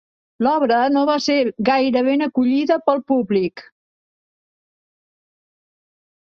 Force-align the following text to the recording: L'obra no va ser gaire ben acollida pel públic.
L'obra 0.45 0.77
no 0.93 1.01
va 1.09 1.17
ser 1.25 1.35
gaire 1.69 2.01
ben 2.07 2.23
acollida 2.27 2.79
pel 2.87 3.03
públic. 3.13 3.65